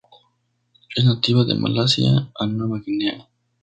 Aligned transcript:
Es 0.95 1.05
nativa 1.05 1.45
de 1.45 1.53
Malasia 1.53 2.31
a 2.33 2.47
Nueva 2.47 2.79
Guinea. 2.83 3.29